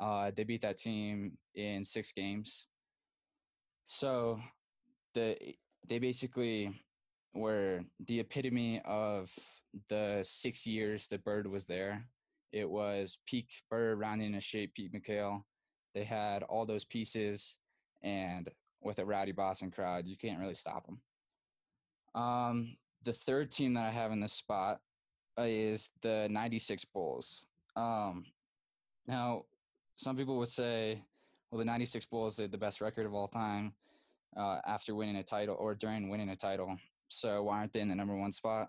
Uh, 0.00 0.30
they 0.34 0.44
beat 0.44 0.62
that 0.62 0.78
team 0.78 1.36
in 1.54 1.84
six 1.84 2.12
games. 2.12 2.66
So 3.84 4.40
the 5.14 5.36
they 5.88 5.98
basically 5.98 6.72
were 7.34 7.80
the 8.06 8.20
epitome 8.20 8.80
of 8.84 9.30
the 9.88 10.20
six 10.22 10.66
years 10.66 11.08
that 11.08 11.24
Bird 11.24 11.46
was 11.46 11.66
there. 11.66 12.04
It 12.52 12.68
was 12.68 13.18
peak 13.26 13.48
Bird 13.70 13.98
rounding 13.98 14.34
a 14.34 14.40
shape, 14.40 14.74
Pete 14.74 14.92
McHale. 14.92 15.42
They 15.94 16.04
had 16.04 16.42
all 16.44 16.64
those 16.64 16.84
pieces, 16.84 17.56
and 18.02 18.48
with 18.82 18.98
a 18.98 19.04
rowdy 19.04 19.32
Boston 19.32 19.70
crowd, 19.70 20.06
you 20.06 20.16
can't 20.16 20.40
really 20.40 20.54
stop 20.54 20.86
them. 20.86 21.00
Um, 22.14 22.76
the 23.04 23.12
third 23.12 23.50
team 23.50 23.74
that 23.74 23.84
I 23.84 23.90
have 23.90 24.12
in 24.12 24.20
this 24.20 24.32
spot 24.32 24.80
is 25.36 25.90
the 26.02 26.26
96 26.30 26.84
Bulls. 26.86 27.46
Um, 27.76 28.24
now, 29.06 29.44
some 29.94 30.16
people 30.16 30.38
would 30.38 30.48
say, 30.48 31.02
well, 31.50 31.58
the 31.58 31.64
96 31.64 32.06
Bulls 32.06 32.40
are 32.40 32.48
the 32.48 32.58
best 32.58 32.80
record 32.80 33.06
of 33.06 33.14
all 33.14 33.28
time 33.28 33.72
uh, 34.36 34.58
after 34.66 34.94
winning 34.94 35.16
a 35.16 35.22
title 35.22 35.56
or 35.58 35.74
during 35.74 36.08
winning 36.08 36.30
a 36.30 36.36
title. 36.36 36.76
So 37.08 37.42
why 37.44 37.58
aren't 37.58 37.72
they 37.72 37.80
in 37.80 37.88
the 37.88 37.94
number 37.94 38.16
one 38.16 38.32
spot? 38.32 38.68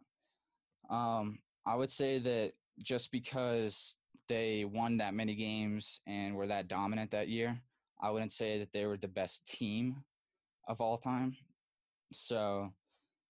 Um, 0.89 1.39
I 1.65 1.75
would 1.75 1.91
say 1.91 2.19
that 2.19 2.53
just 2.81 3.12
because 3.12 3.98
they 4.27 4.65
won 4.65 4.98
that 4.98 5.13
many 5.13 5.36
games 5.36 6.01
and 6.08 6.36
were 6.36 6.48
that 6.48 6.67
dominant 6.67 7.12
that 7.12 7.27
year, 7.27 7.60
I 8.01 8.12
wouldn't 8.12 8.31
say 8.31 8.60
that 8.60 8.72
they 8.74 8.86
were 8.86 8.98
the 8.98 9.08
best 9.08 9.48
team 9.48 9.98
of 10.67 10.79
all 10.79 10.98
time. 10.98 11.36
So 12.13 12.72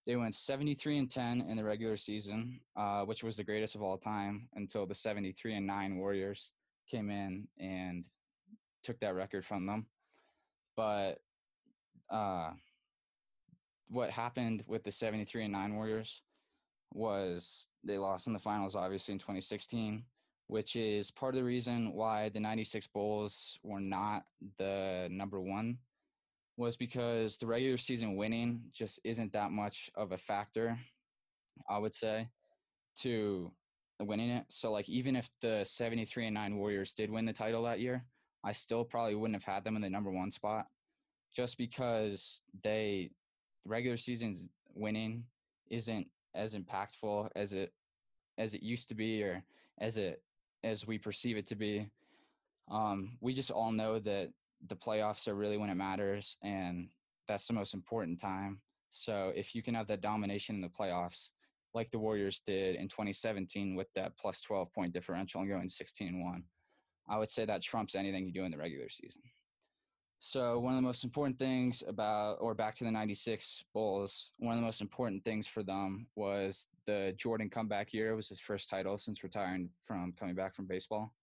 they 0.05 0.15
went 0.15 0.35
73 0.35 0.97
and 0.97 1.11
10 1.11 1.41
in 1.49 1.57
the 1.57 1.63
regular 1.63 1.97
season, 1.97 2.59
uh, 2.75 3.03
which 3.03 3.23
was 3.23 3.37
the 3.37 3.43
greatest 3.43 3.75
of 3.75 3.81
all 3.81 3.97
time 3.97 4.47
until 4.55 4.85
the 4.85 4.95
73 4.95 5.55
and 5.55 5.67
9 5.67 5.97
Warriors 5.97 6.51
came 6.89 7.09
in 7.09 7.47
and 7.59 8.03
took 8.83 8.99
that 8.99 9.15
record 9.15 9.45
from 9.45 9.65
them. 9.65 9.85
But 10.75 11.19
uh, 12.09 12.51
what 13.89 14.09
happened 14.09 14.63
with 14.67 14.83
the 14.83 14.91
73 14.91 15.45
and 15.45 15.53
9 15.53 15.75
Warriors 15.75 16.21
was 16.93 17.67
they 17.83 17.97
lost 17.97 18.27
in 18.27 18.33
the 18.33 18.39
finals, 18.39 18.75
obviously, 18.75 19.13
in 19.13 19.19
2016, 19.19 20.03
which 20.47 20.75
is 20.75 21.11
part 21.11 21.35
of 21.35 21.39
the 21.39 21.45
reason 21.45 21.93
why 21.93 22.29
the 22.29 22.39
96 22.39 22.87
Bulls 22.87 23.59
were 23.63 23.79
not 23.79 24.23
the 24.57 25.07
number 25.11 25.39
one 25.39 25.77
was 26.57 26.75
because 26.75 27.37
the 27.37 27.47
regular 27.47 27.77
season 27.77 28.15
winning 28.15 28.61
just 28.73 28.99
isn't 29.03 29.31
that 29.33 29.51
much 29.51 29.89
of 29.95 30.11
a 30.11 30.17
factor, 30.17 30.77
I 31.69 31.77
would 31.77 31.95
say, 31.95 32.27
to 32.97 33.51
winning 34.01 34.29
it. 34.29 34.45
So 34.49 34.71
like 34.71 34.89
even 34.89 35.15
if 35.15 35.29
the 35.41 35.63
73 35.63 36.27
and 36.27 36.33
9 36.33 36.57
Warriors 36.57 36.93
did 36.93 37.09
win 37.09 37.25
the 37.25 37.33
title 37.33 37.63
that 37.63 37.79
year, 37.79 38.03
I 38.43 38.51
still 38.51 38.83
probably 38.83 39.15
wouldn't 39.15 39.41
have 39.41 39.53
had 39.53 39.63
them 39.63 39.75
in 39.75 39.81
the 39.81 39.89
number 39.89 40.11
1 40.11 40.31
spot 40.31 40.65
just 41.33 41.57
because 41.57 42.41
they 42.63 43.11
regular 43.65 43.97
season's 43.97 44.43
winning 44.73 45.23
isn't 45.69 46.07
as 46.35 46.55
impactful 46.55 47.29
as 47.35 47.53
it 47.53 47.73
as 48.37 48.53
it 48.53 48.63
used 48.63 48.87
to 48.87 48.95
be 48.95 49.23
or 49.23 49.43
as 49.79 49.97
it 49.97 50.21
as 50.63 50.87
we 50.87 50.97
perceive 50.97 51.37
it 51.37 51.47
to 51.47 51.55
be. 51.55 51.89
Um, 52.69 53.17
we 53.21 53.33
just 53.33 53.51
all 53.51 53.71
know 53.71 53.99
that 53.99 54.29
the 54.67 54.75
playoffs 54.75 55.27
are 55.27 55.35
really 55.35 55.57
when 55.57 55.69
it 55.69 55.75
matters, 55.75 56.37
and 56.43 56.89
that's 57.27 57.47
the 57.47 57.53
most 57.53 57.73
important 57.73 58.19
time. 58.19 58.59
So 58.89 59.31
if 59.35 59.55
you 59.55 59.61
can 59.61 59.75
have 59.75 59.87
that 59.87 60.01
domination 60.01 60.55
in 60.55 60.61
the 60.61 60.69
playoffs, 60.69 61.31
like 61.73 61.91
the 61.91 61.99
Warriors 61.99 62.41
did 62.45 62.75
in 62.75 62.87
2017 62.87 63.75
with 63.75 63.91
that 63.93 64.17
plus 64.17 64.41
12 64.41 64.73
point 64.73 64.93
differential 64.93 65.41
and 65.41 65.49
going 65.49 65.69
16 65.69 66.07
and 66.07 66.23
1. 66.23 66.43
I 67.07 67.17
would 67.17 67.29
say 67.29 67.45
that 67.45 67.61
trumps 67.61 67.95
anything 67.95 68.25
you 68.25 68.31
do 68.31 68.43
in 68.43 68.51
the 68.51 68.57
regular 68.57 68.89
season. 68.89 69.21
So, 70.21 70.59
one 70.59 70.73
of 70.73 70.77
the 70.77 70.85
most 70.85 71.05
important 71.05 71.39
things 71.39 71.81
about, 71.87 72.39
or 72.41 72.53
back 72.53 72.75
to 72.75 72.83
the 72.83 72.91
96 72.91 73.63
Bulls, 73.73 74.33
one 74.37 74.53
of 74.53 74.59
the 74.59 74.65
most 74.65 74.81
important 74.81 75.23
things 75.23 75.47
for 75.47 75.63
them 75.63 76.07
was 76.15 76.67
the 76.85 77.15
Jordan 77.17 77.49
comeback 77.49 77.93
year. 77.93 78.11
It 78.11 78.15
was 78.15 78.27
his 78.27 78.41
first 78.41 78.69
title 78.69 78.97
since 78.97 79.23
retiring 79.23 79.69
from 79.81 80.13
coming 80.19 80.35
back 80.35 80.53
from 80.53 80.65
baseball. 80.65 81.13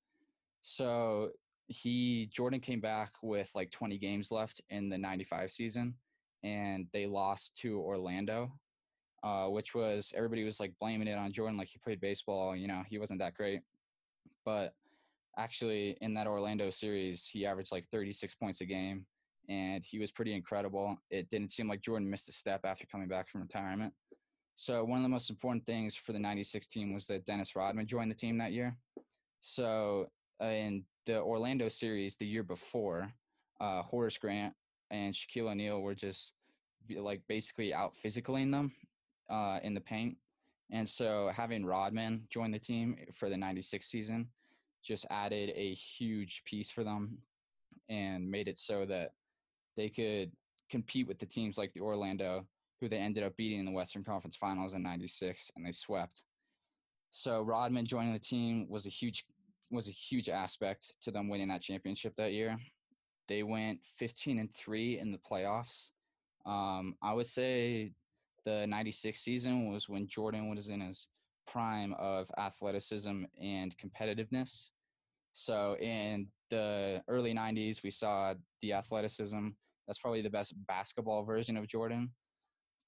So, 0.63 1.31
he, 1.69 2.31
Jordan 2.33 2.61
came 2.61 2.81
back 2.81 3.13
with 3.23 3.51
like 3.55 3.71
20 3.71 3.99
games 3.99 4.33
left 4.33 4.63
in 4.71 4.89
the 4.89 4.97
95 4.97 5.51
season, 5.51 5.95
and 6.43 6.87
they 6.95 7.07
lost 7.07 7.55
to 7.59 7.79
Orlando, 7.79 8.51
uh, 9.23 9.49
which 9.49 9.75
was, 9.75 10.11
everybody 10.17 10.43
was 10.43 10.59
like 10.59 10.73
blaming 10.81 11.09
it 11.09 11.19
on 11.19 11.33
Jordan, 11.33 11.59
like 11.59 11.69
he 11.69 11.79
played 11.79 12.01
baseball, 12.01 12.57
you 12.57 12.67
know, 12.67 12.83
he 12.89 12.97
wasn't 12.97 13.19
that 13.19 13.35
great. 13.35 13.61
But 14.47 14.73
actually 15.39 15.97
in 16.01 16.15
that 16.15 16.27
Orlando 16.27 16.71
series, 16.71 17.27
he 17.27 17.47
averaged 17.47 17.73
like 17.73 17.87
36 17.89 18.35
points 18.35 18.61
a 18.61 18.67
game 18.67 19.07
and 19.49 19.85
he 19.85 19.99
was 19.99 20.11
pretty 20.11 20.35
incredible. 20.35 20.97
It 21.11 21.29
didn't 21.31 21.51
seem 21.51 21.69
like 21.69 21.81
Jordan 21.81 22.11
missed 22.11 22.29
a 22.29 22.33
step 22.33 22.65
after 22.65 22.87
coming 22.87 23.09
back 23.09 23.29
from 23.29 23.43
retirement. 23.43 23.93
So 24.57 24.85
one 24.85 24.99
of 24.99 25.03
the 25.03 25.11
most 25.11 25.31
important 25.31 25.67
things 25.67 25.95
for 25.95 26.13
the 26.13 26.19
96 26.19 26.67
team 26.67 26.95
was 26.95 27.07
that 27.07 27.27
Dennis 27.27 27.55
Rodman 27.55 27.87
joined 27.87 28.11
the 28.11 28.15
team 28.15 28.39
that 28.39 28.53
year. 28.53 28.77
So 29.41 30.09
in 30.41 30.85
the 31.05 31.21
Orlando 31.21 31.69
series 31.69 32.17
the 32.17 32.27
year 32.27 32.43
before, 32.43 33.13
uh, 33.61 33.83
Horace 33.83 34.19
Grant 34.19 34.55
and 34.91 35.15
Shaquille 35.15 35.51
O'Neal 35.51 35.81
were 35.81 35.95
just 35.95 36.33
like 36.95 37.21
basically 37.29 37.75
out 37.75 37.95
physicaling 37.95 38.51
them 38.51 38.73
uh, 39.29 39.61
in 39.63 39.75
the 39.75 39.81
paint. 39.81 40.17
And 40.73 40.89
so 40.89 41.31
having 41.33 41.65
Rodman 41.65 42.27
join 42.31 42.51
the 42.51 42.59
team 42.59 42.97
for 43.13 43.29
the 43.29 43.37
96 43.37 43.87
season– 43.87 44.29
just 44.87 45.07
added 45.11 45.53
a 45.55 45.75
huge 45.75 46.43
piece 46.45 46.71
for 46.71 46.85
them 46.85 47.19
and 47.89 48.31
made 48.31 48.49
it 48.49 48.59
so 48.59 48.87
that 48.87 49.13
they 49.77 49.89
could 49.89 50.31
compete 50.71 51.07
with 51.07 51.19
the 51.19 51.27
teams 51.27 51.59
like 51.59 51.73
the 51.73 51.81
Orlando, 51.81 52.47
who 52.81 52.89
they 52.89 52.99
ended 52.99 53.23
up 53.23 53.37
beating 53.37 53.61
in 53.61 53.67
the 53.67 53.73
Western 53.73 54.05
Conference 54.05 54.37
Finals 54.37 54.75
in 54.75 54.83
'96, 54.83 55.51
and 55.57 55.67
they 55.67 55.73
swept. 55.73 56.23
So 57.13 57.43
Rodman 57.43 57.87
joining 57.87 58.13
the 58.13 58.19
team 58.19 58.67
was 58.69 58.87
a 58.87 58.91
huge 58.91 59.25
was 59.71 59.89
a 59.89 59.93
huge 59.93 60.29
aspect 60.29 60.93
to 61.03 61.11
them 61.11 61.29
winning 61.29 61.49
that 61.49 61.63
championship 61.63 62.15
that 62.17 62.33
year. 62.33 62.57
They 63.27 63.43
went 63.43 63.81
15 63.99 64.39
and 64.39 64.55
three 64.55 65.01
in 65.01 65.11
the 65.11 65.19
playoffs. 65.19 65.91
Um, 66.45 66.95
I 67.03 67.13
would 67.13 67.27
say 67.27 67.93
the 68.45 68.67
'96 68.67 69.19
season 69.21 69.73
was 69.73 69.89
when 69.89 70.07
Jordan 70.07 70.49
was 70.49 70.69
in 70.69 70.81
his 70.81 71.09
prime 71.47 71.95
of 71.99 72.31
athleticism 72.39 73.25
and 73.41 73.75
competitiveness. 73.79 74.71
So 75.39 75.77
in 75.81 76.29
the 76.49 77.03
early 77.09 77.35
90s, 77.35 77.83
we 77.83 77.91
saw 77.91 78.33
the 78.63 78.73
athleticism. 78.73 79.49
That's 79.87 79.99
probably 79.99 80.23
the 80.23 80.31
best 80.31 80.55
basketball 80.67 81.25
version 81.25 81.59
of 81.59 81.69
Jordan. 81.69 82.11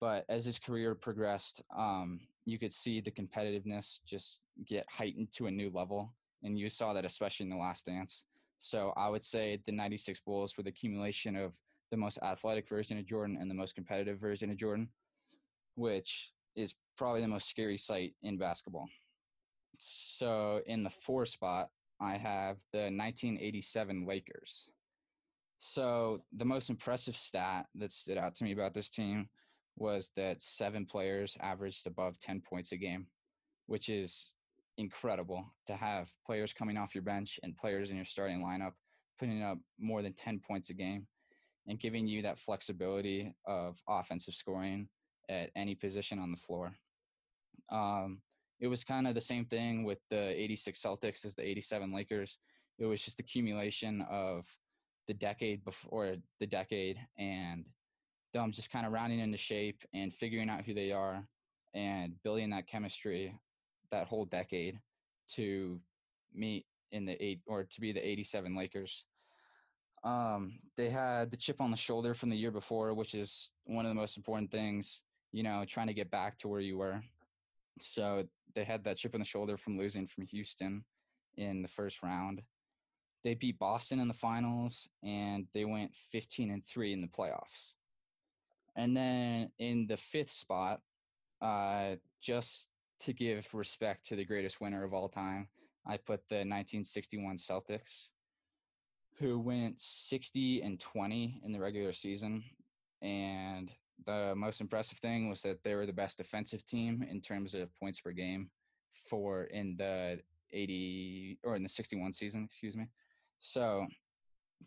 But 0.01 0.25
as 0.31 0.47
his 0.47 0.59
career 0.59 0.95
progressed, 0.95 1.61
um, 1.77 2.21
you 2.47 2.59
could 2.59 2.73
see 2.73 3.03
the 3.03 3.11
competitiveness 3.11 4.01
just 4.07 4.45
get 4.67 4.87
heightened 4.89 5.31
to 5.33 5.49
a 5.49 5.51
new 5.51 5.71
level. 5.75 6.15
And 6.43 6.59
you 6.59 6.71
saw 6.71 6.95
that 6.95 7.05
especially 7.05 7.45
in 7.45 7.51
the 7.51 7.57
last 7.57 7.85
dance. 7.85 8.25
So 8.61 8.95
I 8.97 9.11
would 9.11 9.23
say 9.23 9.61
the 9.67 9.73
96 9.73 10.21
Bulls 10.21 10.57
were 10.57 10.63
the 10.63 10.71
accumulation 10.71 11.37
of 11.37 11.55
the 11.91 11.99
most 11.99 12.19
athletic 12.23 12.67
version 12.67 12.97
of 12.97 13.05
Jordan 13.05 13.37
and 13.39 13.51
the 13.51 13.55
most 13.55 13.75
competitive 13.75 14.19
version 14.19 14.51
of 14.51 14.57
Jordan, 14.57 14.89
which 15.75 16.33
is 16.57 16.75
probably 16.97 17.21
the 17.21 17.29
most 17.29 17.51
scary 17.51 17.77
sight 17.77 18.15
in 18.23 18.39
basketball. 18.39 18.89
So 19.77 20.63
in 20.67 20.83
the 20.83 20.91
four 20.91 21.27
spot, 21.27 21.69
I 22.01 22.17
have 22.17 22.59
the 22.73 22.91
1987 22.91 24.07
Lakers. 24.07 24.71
So 25.59 26.23
the 26.33 26.45
most 26.45 26.71
impressive 26.71 27.17
stat 27.17 27.67
that 27.75 27.91
stood 27.91 28.19
out 28.19 28.37
to 28.37 28.45
me 28.45 28.53
about 28.53 28.75
this 28.75 28.91
team 28.91 29.29
was 29.77 30.11
that 30.17 30.41
seven 30.41 30.87
players 30.87 31.37
averaged 31.41 31.87
above 31.87 32.19
10 32.21 32.41
points 32.41 32.73
a 32.73 32.77
game, 32.77 33.07
which 33.67 33.89
is 33.89 34.35
incredible 34.77 35.45
to 35.67 35.75
have 35.75 36.09
players 36.25 36.53
coming 36.53 36.77
off 36.77 36.95
your 36.95 37.03
bench 37.03 37.41
and 37.43 37.57
players 37.57 37.91
in 37.91 37.97
your 37.97 38.05
starting 38.05 38.41
lineup 38.41 38.73
putting 39.19 39.43
up 39.43 39.59
more 39.79 40.03
than 40.03 40.13
10 40.13 40.41
points 40.41 40.71
a 40.71 40.75
game 40.75 41.07
and 41.67 41.81
giving 41.81 42.07
you 42.07 42.23
that 42.23 42.39
flexibility 42.39 43.35
of 43.47 43.77
offensive 43.89 44.35
scoring 44.35 44.89
at 45.29 45.51
any 45.57 45.75
position 45.75 46.19
on 46.19 46.31
the 46.31 46.37
floor. 46.37 46.73
Um, 47.71 48.23
it 48.61 48.67
was 48.67 48.85
kind 48.85 49.07
of 49.07 49.15
the 49.15 49.21
same 49.21 49.45
thing 49.45 49.85
with 49.85 49.99
the 50.11 50.41
86 50.41 50.81
Celtics 50.81 51.25
as 51.25 51.35
the 51.35 51.47
87 51.47 51.93
Lakers. 51.93 52.39
It 52.79 52.87
was 52.87 53.03
just 53.03 53.21
accumulation 53.21 54.05
of 54.11 54.47
the 55.07 55.15
decade 55.15 55.65
before 55.65 56.17
the 56.39 56.47
decade 56.47 56.99
and 57.19 57.65
them 58.33 58.53
just 58.53 58.71
kind 58.71 58.85
of 58.87 58.93
rounding 58.93 59.21
into 59.21 59.39
shape 59.39 59.83
and 59.95 60.13
figuring 60.13 60.51
out 60.51 60.65
who 60.65 60.75
they 60.75 60.93
are 60.93 61.27
and 61.75 62.15
building 62.23 62.51
that 62.51 62.67
chemistry 62.67 63.35
that 63.91 64.07
whole 64.07 64.27
decade 64.27 64.79
to 65.29 65.81
meet 66.35 66.67
in 66.93 67.05
the 67.05 67.23
eight 67.25 67.41
or 67.47 67.65
to 67.65 67.81
be 67.81 67.93
the 67.93 68.07
87 68.07 68.55
Lakers. 68.55 69.05
Um, 70.05 70.59
they 70.77 70.91
had 70.91 71.31
the 71.31 71.37
chip 71.37 71.61
on 71.61 71.71
the 71.71 71.77
shoulder 71.77 72.15
from 72.15 72.31
the 72.31 72.37
year 72.37 72.51
before, 72.51 72.95
which 72.95 73.15
is 73.15 73.51
one 73.65 73.85
of 73.85 73.91
the 73.91 74.01
most 74.01 74.17
important 74.17 74.51
things, 74.51 75.03
you 75.33 75.43
know, 75.43 75.65
trying 75.67 75.89
to 75.89 75.95
get 75.95 76.11
back 76.11 76.37
to 76.39 76.49
where 76.49 76.61
you 76.61 76.79
were. 76.79 77.01
So 77.83 78.25
they 78.55 78.65
had 78.65 78.85
that 78.85 78.97
chip 78.97 79.15
on 79.15 79.21
the 79.21 79.27
shoulder 79.27 79.57
from 79.57 79.79
losing 79.79 80.07
from 80.07 80.27
Houston 80.27 80.85
in 81.37 81.63
the 81.63 81.69
first 81.69 82.03
round. 82.03 82.43
They 83.25 83.35
beat 83.35 83.59
Boston 83.59 84.01
in 84.01 84.09
the 84.09 84.15
finals 84.15 84.89
and 85.03 85.47
they 85.53 85.65
went 85.65 85.95
15 85.95 86.51
and 86.51 86.65
3 86.65 86.93
in 86.93 87.01
the 87.01 87.09
playoffs. 87.09 87.73
And 88.77 88.97
then 88.97 89.51
in 89.59 89.87
the 89.87 89.97
fifth 89.97 90.31
spot, 90.31 90.81
uh, 91.43 91.97
just 92.21 92.71
to 93.01 93.13
give 93.13 93.53
respect 93.53 94.09
to 94.09 94.17
the 94.17 94.25
greatest 94.25 94.61
winner 94.61 94.85
of 94.85 94.95
all 94.95 95.09
time, 95.09 95.49
I 95.87 95.97
put 95.97 96.29
the 96.29 96.37
1961 96.37 97.37
Celtics, 97.37 98.11
who 99.19 99.39
went 99.39 99.81
60 99.81 100.63
and 100.63 100.79
20 100.79 101.41
in 101.45 101.53
the 101.53 101.61
regular 101.61 101.93
season. 101.93 102.45
And 103.03 103.71
the 104.07 104.35
most 104.37 104.61
impressive 104.61 104.99
thing 104.99 105.29
was 105.29 105.43
that 105.43 105.63
they 105.63 105.75
were 105.75 105.87
the 105.87 105.93
best 105.93 106.19
defensive 106.19 106.65
team 106.65 107.05
in 107.09 107.21
terms 107.21 107.55
of 107.55 107.75
points 107.77 108.01
per 108.01 108.13
game 108.13 108.51
for 109.09 109.45
in 109.45 109.77
the 109.77 110.21
80 110.53 111.39
or 111.45 111.57
in 111.57 111.63
the 111.63 111.69
61 111.69 112.13
season, 112.13 112.45
excuse 112.45 112.77
me. 112.77 112.87
So 113.39 113.87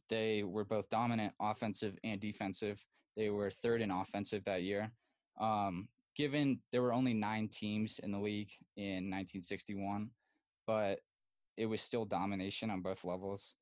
they 0.10 0.44
were 0.44 0.64
both 0.64 0.90
dominant 0.90 1.34
offensive 1.40 1.98
and 2.04 2.20
defensive. 2.20 2.84
They 3.16 3.30
were 3.30 3.52
third 3.52 3.82
in 3.82 3.92
offensive 3.92 4.44
that 4.46 4.64
year. 4.64 4.92
Um, 5.40 5.88
given 6.16 6.60
there 6.72 6.82
were 6.82 6.94
only 6.94 7.14
nine 7.14 7.48
teams 7.48 8.00
in 8.00 8.12
the 8.12 8.20
league 8.20 8.52
in 8.78 9.10
1961, 9.10 10.10
but 10.68 11.00
it 11.58 11.66
was 11.66 11.82
still 11.82 12.06
domination 12.06 12.70
on 12.70 12.82
both 12.82 13.04
levels. 13.04 13.56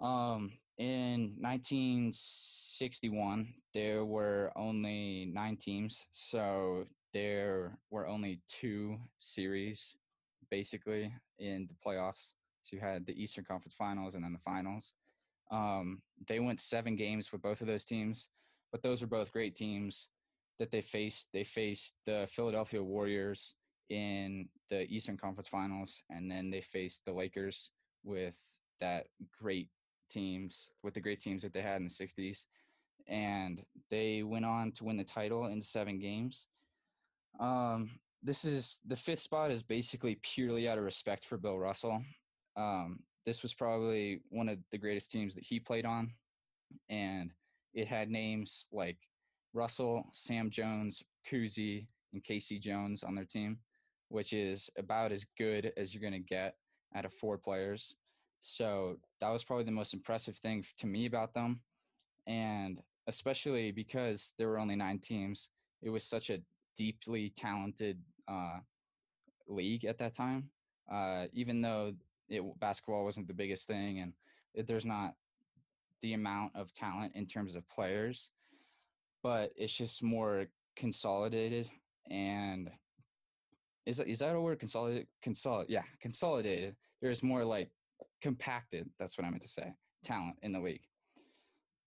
Um, 0.00 0.52
in 0.78 1.34
1961, 1.38 3.54
there 3.72 4.04
were 4.04 4.50
only 4.56 5.30
nine 5.32 5.56
teams, 5.56 6.04
so 6.12 6.84
there 7.12 7.78
were 7.90 8.08
only 8.08 8.40
two 8.48 8.98
series 9.18 9.94
basically 10.50 11.12
in 11.38 11.68
the 11.68 11.74
playoffs. 11.84 12.34
So 12.62 12.76
you 12.76 12.80
had 12.80 13.06
the 13.06 13.20
Eastern 13.20 13.44
Conference 13.44 13.74
Finals 13.74 14.14
and 14.14 14.24
then 14.24 14.32
the 14.32 14.38
finals. 14.38 14.92
Um, 15.50 16.02
they 16.26 16.40
went 16.40 16.60
seven 16.60 16.96
games 16.96 17.30
with 17.30 17.42
both 17.42 17.60
of 17.60 17.66
those 17.66 17.84
teams, 17.84 18.28
but 18.72 18.82
those 18.82 19.00
were 19.00 19.06
both 19.06 19.32
great 19.32 19.54
teams 19.54 20.08
that 20.58 20.70
they 20.70 20.80
faced. 20.80 21.28
They 21.32 21.44
faced 21.44 21.96
the 22.06 22.26
Philadelphia 22.30 22.82
Warriors 22.82 23.54
in 23.90 24.48
the 24.70 24.90
Eastern 24.90 25.16
Conference 25.16 25.48
Finals, 25.48 26.02
and 26.10 26.30
then 26.30 26.50
they 26.50 26.62
faced 26.62 27.04
the 27.04 27.12
Lakers 27.12 27.70
with 28.02 28.36
that 28.80 29.06
great 29.38 29.68
teams 30.14 30.70
with 30.82 30.94
the 30.94 31.00
great 31.00 31.20
teams 31.20 31.42
that 31.42 31.52
they 31.52 31.60
had 31.60 31.76
in 31.76 31.84
the 31.84 31.90
60s 31.90 32.46
and 33.08 33.62
they 33.90 34.22
went 34.22 34.44
on 34.44 34.72
to 34.72 34.84
win 34.84 34.96
the 34.96 35.04
title 35.04 35.46
in 35.46 35.60
seven 35.60 35.98
games. 35.98 36.46
Um, 37.38 37.90
this 38.22 38.44
is 38.44 38.80
the 38.86 38.96
fifth 38.96 39.20
spot 39.20 39.50
is 39.50 39.62
basically 39.62 40.18
purely 40.22 40.68
out 40.68 40.78
of 40.78 40.84
respect 40.84 41.24
for 41.24 41.36
bill 41.36 41.58
russell. 41.58 42.00
Um, 42.56 43.00
this 43.26 43.42
was 43.42 43.52
probably 43.52 44.20
one 44.30 44.48
of 44.48 44.58
the 44.70 44.78
greatest 44.78 45.10
teams 45.10 45.34
that 45.34 45.44
he 45.44 45.58
played 45.58 45.84
on 45.84 46.12
and 46.88 47.32
it 47.74 47.88
had 47.88 48.08
names 48.10 48.66
like 48.72 48.98
russell 49.52 50.06
sam 50.12 50.50
jones 50.50 51.02
Cousy, 51.30 51.86
and 52.12 52.22
K.C. 52.22 52.58
Jones 52.58 53.02
on 53.02 53.14
their 53.14 53.24
team 53.24 53.58
which 54.08 54.32
is 54.32 54.70
about 54.78 55.12
as 55.12 55.24
good 55.36 55.72
as 55.76 55.92
you're 55.92 56.00
going 56.00 56.12
to 56.12 56.18
get 56.18 56.56
out 56.94 57.04
of 57.04 57.12
four 57.12 57.36
players 57.36 57.96
so 58.46 58.98
that 59.20 59.30
was 59.30 59.42
probably 59.42 59.64
the 59.64 59.70
most 59.70 59.94
impressive 59.94 60.36
thing 60.36 60.62
to 60.76 60.86
me 60.86 61.06
about 61.06 61.32
them. 61.32 61.60
And 62.26 62.82
especially 63.06 63.72
because 63.72 64.34
there 64.36 64.48
were 64.48 64.58
only 64.58 64.76
nine 64.76 64.98
teams, 64.98 65.48
it 65.80 65.88
was 65.88 66.04
such 66.04 66.28
a 66.28 66.42
deeply 66.76 67.30
talented 67.34 68.02
uh, 68.28 68.58
league 69.48 69.86
at 69.86 69.96
that 69.96 70.12
time. 70.14 70.50
Uh, 70.92 71.24
even 71.32 71.62
though 71.62 71.94
it, 72.28 72.42
basketball 72.60 73.04
wasn't 73.04 73.26
the 73.28 73.32
biggest 73.32 73.66
thing, 73.66 74.00
and 74.00 74.12
it, 74.52 74.66
there's 74.66 74.84
not 74.84 75.14
the 76.02 76.12
amount 76.12 76.52
of 76.54 76.70
talent 76.74 77.12
in 77.14 77.24
terms 77.24 77.56
of 77.56 77.66
players, 77.66 78.28
but 79.22 79.52
it's 79.56 79.72
just 79.72 80.02
more 80.02 80.44
consolidated 80.76 81.70
and 82.10 82.70
is 83.86 84.00
is 84.00 84.18
that 84.18 84.34
a 84.34 84.40
word 84.40 84.58
consolidated 84.58 85.06
consolidate 85.22 85.70
yeah 85.70 85.84
consolidated 86.00 86.74
there's 87.00 87.22
more 87.22 87.44
like 87.44 87.70
compacted 88.22 88.88
that's 88.98 89.18
what 89.18 89.26
i 89.26 89.30
meant 89.30 89.42
to 89.42 89.48
say 89.48 89.72
talent 90.04 90.36
in 90.42 90.52
the 90.52 90.60
league. 90.60 90.82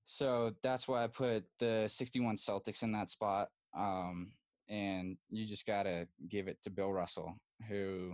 So 0.06 0.54
that's 0.64 0.88
why 0.88 1.04
i 1.04 1.08
put 1.08 1.44
the 1.60 1.88
61 1.88 2.38
celtics 2.38 2.82
in 2.82 2.92
that 2.94 3.10
spot 3.10 3.50
um, 3.78 4.32
and 4.70 5.18
you 5.30 5.46
just 5.46 5.66
gotta 5.68 6.08
give 6.30 6.48
it 6.48 6.58
to 6.64 6.70
bill 6.70 6.92
russell 6.92 7.36
who 7.68 8.14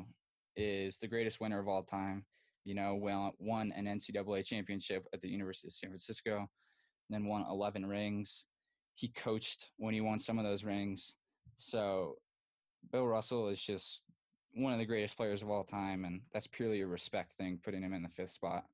is 0.56 0.98
the 0.98 1.08
greatest 1.08 1.40
winner 1.40 1.60
of 1.60 1.68
all 1.68 1.84
time 1.84 2.26
you 2.66 2.76
know 2.76 2.96
well 2.96 3.34
won 3.40 3.72
an 3.76 3.86
ncaa 3.86 4.46
championship 4.46 5.06
at 5.14 5.22
the 5.22 5.30
university 5.30 5.68
of 5.68 5.74
san 5.74 5.90
francisco 5.90 6.50
then 7.10 7.26
won 7.26 7.46
11 7.50 7.86
rings. 7.86 8.46
He 8.96 9.10
coached 9.10 9.70
when 9.78 9.94
he 9.94 10.02
won 10.02 10.20
some 10.20 10.38
of 10.38 10.46
those 10.46 10.64
rings. 10.64 11.16
So 11.56 12.16
Bill 12.92 13.08
Russell 13.08 13.48
is 13.50 13.62
just 13.62 14.04
one 14.54 14.74
of 14.74 14.80
the 14.80 14.86
greatest 14.86 15.18
players 15.18 15.42
of 15.42 15.50
all 15.50 15.64
time, 15.64 16.06
and 16.06 16.22
that's 16.32 16.48
purely 16.48 16.82
a 16.82 16.88
respect 16.88 17.34
thing, 17.34 17.60
putting 17.64 17.82
him 17.82 17.94
in 17.94 18.04
the 18.04 18.10
fifth 18.10 18.32
spot. 18.32 18.66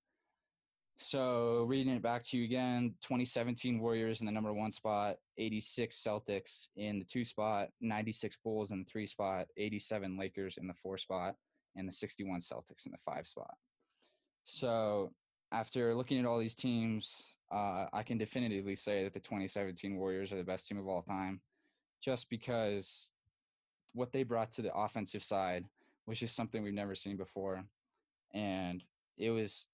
So, 1.02 1.64
reading 1.64 1.94
it 1.94 2.02
back 2.02 2.24
to 2.26 2.38
you 2.38 2.44
again 2.44 2.94
2017 3.02 3.80
Warriors 3.80 4.20
in 4.20 4.26
the 4.26 4.34
number 4.34 4.54
one 4.54 4.72
spot, 4.72 5.16
86 5.38 5.96
Celtics 5.96 6.68
in 6.76 7.00
the 7.00 7.06
two 7.06 7.24
spot, 7.24 7.70
96 7.80 8.38
Bulls 8.44 8.72
in 8.72 8.80
the 8.80 8.86
three 8.86 9.08
spot, 9.08 9.48
87 9.56 10.18
Lakers 10.18 10.58
in 10.58 10.68
the 10.68 10.74
four 10.74 10.98
spot, 10.98 11.36
and 11.78 11.88
the 11.88 11.92
61 11.92 12.42
Celtics 12.42 12.86
in 12.86 12.92
the 12.92 12.98
five 12.98 13.26
spot. 13.26 13.54
So, 14.44 15.14
after 15.54 15.96
looking 15.96 16.20
at 16.20 16.26
all 16.26 16.38
these 16.38 16.56
teams, 16.56 17.24
uh, 17.50 17.86
I 17.94 18.04
can 18.04 18.18
definitively 18.18 18.76
say 18.76 19.06
that 19.06 19.14
the 19.14 19.22
2017 19.22 19.96
Warriors 19.96 20.34
are 20.34 20.38
the 20.38 20.44
best 20.44 20.68
team 20.68 20.78
of 20.78 20.88
all 20.88 21.02
time, 21.02 21.40
just 22.04 22.30
because 22.30 23.14
what 23.94 24.12
they 24.12 24.24
brought 24.24 24.52
to 24.52 24.62
the 24.62 24.74
offensive 24.74 25.24
side 25.24 25.66
was 26.06 26.20
just 26.20 26.36
something 26.36 26.64
we've 26.64 26.74
never 26.74 26.96
seen 26.96 27.18
before, 27.18 27.64
and 28.34 28.84
it 29.18 29.30
was 29.32 29.68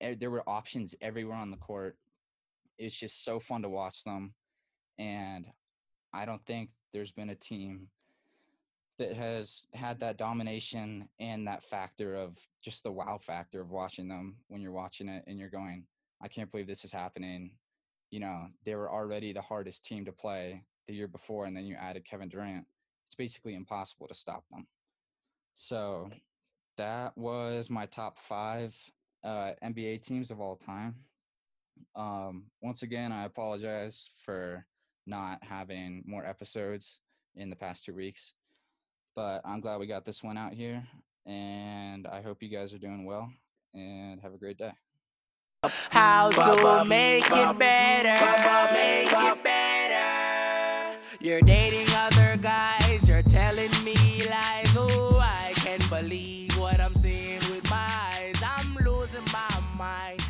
eh, 0.00 0.14
there 0.18 0.30
were 0.30 0.48
options 0.48 0.94
everywhere 1.00 1.36
on 1.36 1.50
the 1.50 1.56
court. 1.56 1.96
It's 2.78 2.96
just 2.96 3.24
so 3.24 3.38
fun 3.38 3.62
to 3.62 3.68
watch 3.68 4.04
them, 4.04 4.34
and 4.98 5.46
I 6.12 6.24
don't 6.24 6.44
think 6.44 6.70
there's 6.92 7.12
been 7.12 7.30
a 7.30 7.34
team 7.34 7.88
that 8.98 9.16
has 9.16 9.66
had 9.72 10.00
that 10.00 10.18
domination 10.18 11.08
and 11.18 11.46
that 11.46 11.62
factor 11.62 12.14
of 12.16 12.38
just 12.62 12.82
the 12.82 12.92
wow 12.92 13.16
factor 13.18 13.60
of 13.60 13.70
watching 13.70 14.08
them 14.08 14.36
when 14.48 14.60
you're 14.60 14.72
watching 14.72 15.08
it 15.08 15.24
and 15.26 15.38
you're 15.38 15.48
going, 15.48 15.86
I 16.20 16.28
can't 16.28 16.50
believe 16.50 16.66
this 16.66 16.84
is 16.84 16.92
happening. 16.92 17.52
You 18.10 18.20
know, 18.20 18.48
they 18.64 18.74
were 18.74 18.90
already 18.90 19.32
the 19.32 19.40
hardest 19.40 19.86
team 19.86 20.04
to 20.04 20.12
play 20.12 20.64
the 20.86 20.92
year 20.92 21.08
before, 21.08 21.46
and 21.46 21.56
then 21.56 21.64
you 21.64 21.76
added 21.76 22.04
Kevin 22.04 22.28
Durant 22.28 22.66
it's 23.10 23.16
basically 23.16 23.56
impossible 23.56 24.06
to 24.06 24.14
stop 24.14 24.44
them. 24.52 24.68
So 25.54 26.10
that 26.76 27.18
was 27.18 27.68
my 27.68 27.86
top 27.86 28.16
five 28.20 28.76
uh, 29.24 29.50
NBA 29.64 30.02
teams 30.02 30.30
of 30.30 30.40
all 30.40 30.54
time. 30.54 30.94
Um, 31.96 32.44
once 32.62 32.84
again, 32.84 33.10
I 33.10 33.24
apologize 33.24 34.10
for 34.24 34.64
not 35.08 35.42
having 35.42 36.04
more 36.06 36.24
episodes 36.24 37.00
in 37.34 37.50
the 37.50 37.56
past 37.56 37.84
two 37.84 37.94
weeks, 37.94 38.32
but 39.16 39.40
I'm 39.44 39.60
glad 39.60 39.80
we 39.80 39.88
got 39.88 40.04
this 40.04 40.22
one 40.22 40.38
out 40.38 40.52
here. 40.52 40.80
And 41.26 42.06
I 42.06 42.22
hope 42.22 42.44
you 42.44 42.48
guys 42.48 42.72
are 42.72 42.78
doing 42.78 43.04
well 43.04 43.28
and 43.74 44.20
have 44.20 44.34
a 44.34 44.38
great 44.38 44.56
day. 44.56 44.70
How 45.90 46.30
to 46.30 46.84
make 46.84 47.26
it 47.26 47.58
better, 47.58 48.72
make 48.72 49.12
it 49.12 49.42
better. 49.42 49.59
You're 51.22 51.42
dating 51.42 51.86
other 51.94 52.38
guys, 52.38 53.06
you're 53.06 53.20
telling 53.20 53.70
me 53.84 53.94
lies. 54.30 54.74
Oh, 54.74 55.18
I 55.20 55.52
can't 55.54 55.86
believe 55.90 56.58
what 56.58 56.80
I'm 56.80 56.94
seeing 56.94 57.40
with 57.50 57.68
my 57.68 57.76
eyes. 57.76 58.42
I'm 58.42 58.74
losing 58.76 59.24
my 59.30 59.62
mind. 59.76 60.29